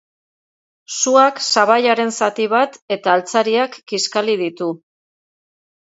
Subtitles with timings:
[0.99, 4.75] Suak sabaiaren zati bat eta altzariak kiskali ditu.